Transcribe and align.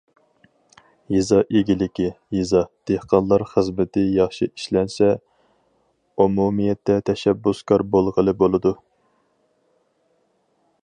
«يېزا 1.15 1.39
ئىگىلىكى، 1.57 2.07
يېزا، 2.37 2.61
دېھقانلار» 2.91 3.43
خىزمىتى 3.51 4.05
ياخشى 4.15 4.47
ئىشلەنسە، 4.51 5.09
ئومۇمىيەتتە 6.25 6.97
تەشەببۇسكار 7.11 7.85
بولغىلى 7.97 8.35
بولىدۇ. 8.45 8.73